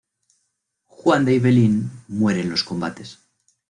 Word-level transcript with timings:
Juan 0.87 1.25
de 1.25 1.35
Ibelín 1.35 1.91
muere 2.07 2.41
en 2.41 2.49
los 2.49 2.63
combates. 2.63 3.19